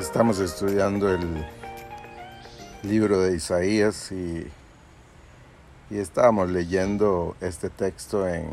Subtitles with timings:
[0.00, 1.44] Estamos estudiando el
[2.82, 4.46] libro de Isaías y,
[5.90, 8.48] y estábamos leyendo este texto en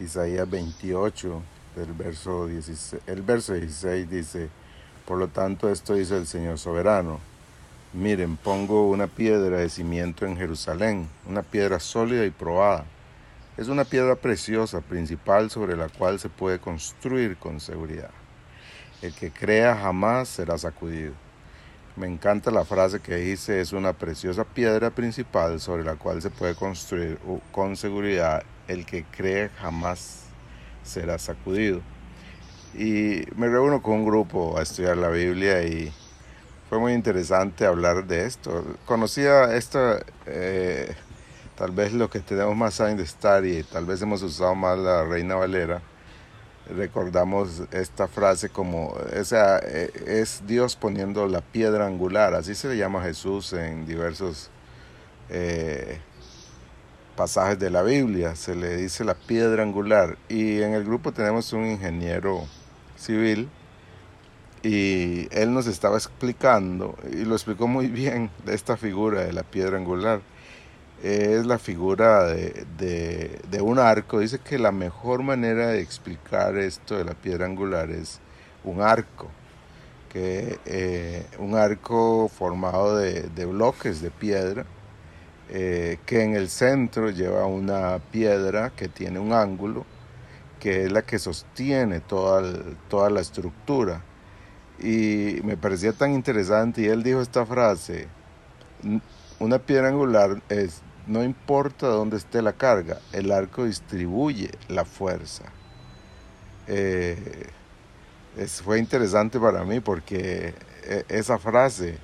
[0.00, 1.42] Isaías 28,
[1.76, 4.48] del verso 16, el verso 16 dice,
[5.06, 7.20] por lo tanto esto dice el Señor soberano,
[7.92, 12.84] miren, pongo una piedra de cimiento en Jerusalén, una piedra sólida y probada.
[13.56, 18.10] Es una piedra preciosa, principal sobre la cual se puede construir con seguridad.
[19.00, 21.12] El que crea jamás será sacudido.
[21.94, 26.30] Me encanta la frase que dice, es una preciosa piedra principal sobre la cual se
[26.30, 27.18] puede construir
[27.52, 28.42] con seguridad.
[28.66, 30.24] El que cree jamás
[30.82, 31.80] será sacudido.
[32.74, 35.92] Y me reúno con un grupo a estudiar la Biblia y
[36.68, 38.64] fue muy interesante hablar de esto.
[38.84, 40.92] Conocía esto, eh,
[41.56, 44.76] tal vez lo que tenemos más años de estar y tal vez hemos usado más
[44.76, 45.82] la Reina Valera
[46.76, 53.00] recordamos esta frase como, e, es Dios poniendo la piedra angular, así se le llama
[53.00, 54.50] a Jesús en diversos
[55.30, 56.00] eh,
[57.16, 60.16] pasajes de la Biblia, se le dice la piedra angular.
[60.28, 62.44] Y en el grupo tenemos un ingeniero
[62.96, 63.48] civil
[64.62, 69.42] y él nos estaba explicando, y lo explicó muy bien, de esta figura de la
[69.42, 70.20] piedra angular
[71.02, 74.20] es la figura de, un arco.
[74.20, 78.20] Dice que la mejor manera de explicar esto de la piedra angular es
[78.64, 79.28] un arco,
[80.08, 84.64] que eh, un arco formado de, bloques de piedra,
[85.50, 89.86] eh, que en el centro lleva una piedra que tiene un ángulo,
[90.60, 92.42] que es la que sostiene toda,
[92.88, 94.02] toda la estructura.
[94.80, 98.06] Y me parecía tan interesante y él dijo esta frase,
[99.40, 105.44] una piedra angular es no importa dónde esté la carga, el arco distribuye la fuerza.
[106.66, 107.48] Eh,
[108.62, 110.54] fue interesante para mí porque
[110.84, 111.96] eh, esa frase,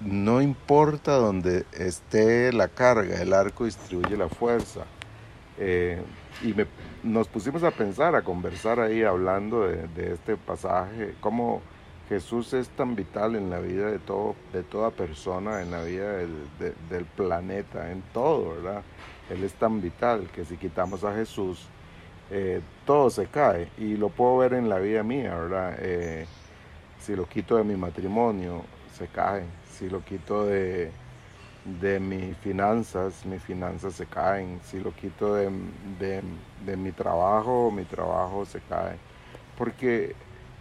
[0.00, 4.86] no importa dónde esté la carga, el arco distribuye la fuerza.
[5.58, 6.02] Eh,
[6.42, 6.54] y
[7.02, 11.60] nos pusimos a pensar, a conversar ahí hablando de este pasaje, cómo
[12.10, 16.16] Jesús es tan vital en la vida de, todo, de toda persona, en la vida
[16.16, 18.82] del, planeta, en todo, ¿verdad?
[19.30, 21.68] Él es tan vital que si quitamos a Jesús,
[22.32, 23.68] eh, todo se cae.
[23.78, 25.76] Y lo puedo ver en la vida mía, ¿verdad?
[25.78, 26.26] Eh,
[26.98, 29.44] si lo quito de mi matrimonio, se cae.
[29.70, 30.90] Si lo quito de,
[32.00, 34.58] mis finanzas, mis finanzas se caen.
[34.64, 38.96] Si lo quito de mi trabajo, mi trabajo se cae.
[39.56, 40.16] Porque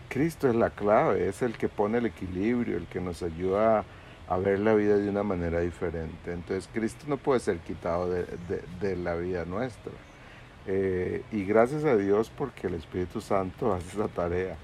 [0.10, 3.86] Cristo es la clave, es el que pone el equilibrio, el que nos ayuda
[4.28, 6.34] a ver la vida de una manera diferente.
[6.34, 9.92] Entonces Cristo no puede ser quitado de, la vida nuestra.
[10.66, 14.58] Eh, y gracias a Dios porque el Espíritu Santo hace esa tarea,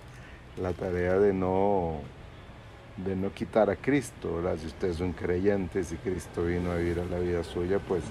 [0.59, 2.00] la tarea de no,
[2.97, 4.41] de no quitar a Cristo.
[4.57, 8.03] Si usted es un creyente, si Cristo vino a vivir a la vida suya, pues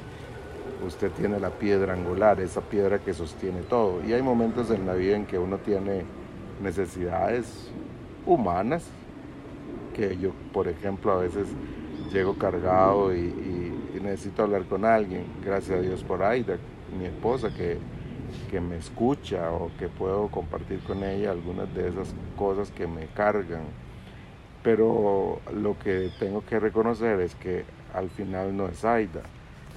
[0.87, 4.05] usted tiene la piedra angular, esa piedra que sostiene todo.
[4.06, 6.05] Y hay momentos en la vida en que uno tiene
[6.61, 7.71] necesidades
[8.27, 8.85] humanas,
[9.95, 11.49] que yo, por ejemplo, a veces
[12.13, 13.73] llego cargado y,
[14.03, 16.59] necesito hablar con alguien, gracias a Dios por Aida,
[16.99, 17.79] mi esposa, que,
[18.51, 23.07] que me escucha o que puedo compartir con ella algunas de esas cosas que me
[23.07, 23.63] cargan.
[24.63, 29.23] Pero lo que tengo que reconocer es que al final no es Aida.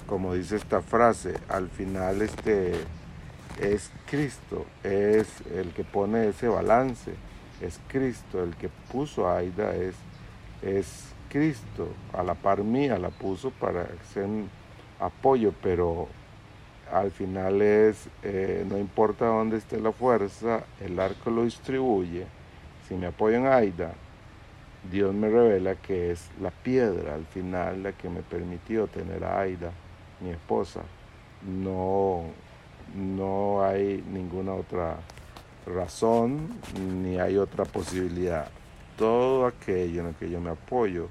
[0.06, 2.72] Como dice esta frase, al final este
[3.60, 7.12] es Cristo, es el que pone ese balance,
[7.60, 9.94] es Cristo, el que puso a Aida es,
[10.62, 14.28] es Cristo, a la par mía la puso para ser
[15.00, 16.08] apoyo, pero
[16.92, 22.26] al final es, eh, no importa dónde esté la fuerza, el arco lo distribuye.
[22.88, 23.92] Si me apoyo en Aida,
[24.90, 29.40] Dios me revela que es la piedra al final la que me permitió tener a
[29.40, 29.72] Aida,
[30.20, 30.80] mi esposa,
[31.46, 32.24] no
[32.94, 34.98] no hay ninguna otra
[35.66, 36.48] razón
[37.02, 38.48] ni hay otra posibilidad.
[38.96, 41.08] Todo aquello en lo que yo me apoyo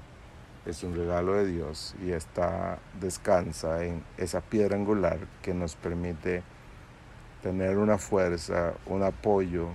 [0.66, 6.42] es un regalo de Dios y está descansa en esa piedra angular que nos permite
[7.42, 9.68] tener una fuerza, un apoyo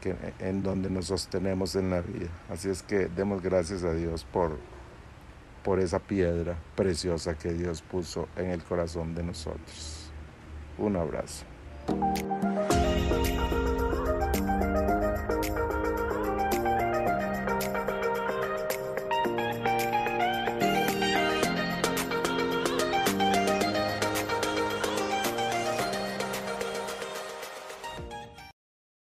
[0.00, 2.28] que, en donde nos sostenemos en la vida.
[2.50, 4.58] Así es que demos gracias a Dios por,
[5.62, 10.11] por esa piedra preciosa que Dios puso en el corazón de nosotros.
[10.78, 11.44] Un abrazo.